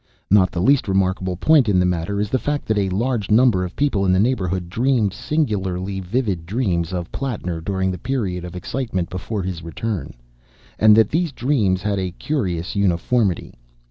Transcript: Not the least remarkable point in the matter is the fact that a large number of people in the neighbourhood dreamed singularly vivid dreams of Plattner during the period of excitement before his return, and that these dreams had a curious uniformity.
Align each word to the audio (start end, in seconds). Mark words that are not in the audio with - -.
Not 0.31 0.49
the 0.49 0.63
least 0.63 0.87
remarkable 0.87 1.37
point 1.37 1.69
in 1.69 1.77
the 1.79 1.85
matter 1.85 2.19
is 2.19 2.31
the 2.31 2.39
fact 2.39 2.65
that 2.65 2.77
a 2.79 2.89
large 2.89 3.29
number 3.29 3.63
of 3.63 3.75
people 3.75 4.03
in 4.03 4.11
the 4.11 4.19
neighbourhood 4.19 4.67
dreamed 4.67 5.13
singularly 5.13 5.99
vivid 5.99 6.47
dreams 6.47 6.91
of 6.91 7.11
Plattner 7.11 7.61
during 7.61 7.91
the 7.91 7.99
period 7.99 8.43
of 8.43 8.55
excitement 8.55 9.11
before 9.11 9.43
his 9.43 9.61
return, 9.61 10.15
and 10.79 10.95
that 10.95 11.09
these 11.11 11.31
dreams 11.31 11.83
had 11.83 11.99
a 11.99 12.13
curious 12.13 12.75
uniformity. 12.75 13.53